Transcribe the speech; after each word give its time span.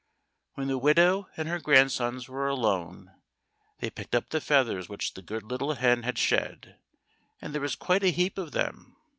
When 0.55 0.67
the 0.67 0.79
widow 0.79 1.29
and 1.37 1.47
her 1.47 1.59
grandsons 1.59 2.27
were 2.27 2.47
alone 2.47 3.13
they 3.77 3.91
picked 3.91 4.15
up 4.15 4.29
the 4.29 4.41
feathers 4.41 4.89
which 4.89 5.13
the 5.13 5.21
good 5.21 5.43
little 5.43 5.73
hen 5.75 6.01
had 6.01 6.17
shed, 6.17 6.79
and 7.39 7.53
there 7.53 7.61
was 7.61 7.75
quite 7.75 8.03
a 8.03 8.07
heap 8.09 8.39
of 8.39 8.51
them. 8.51 8.97